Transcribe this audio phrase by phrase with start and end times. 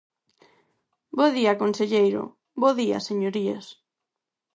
[1.17, 2.23] Bo día, conselleiro;
[2.61, 3.65] bo día, señorías.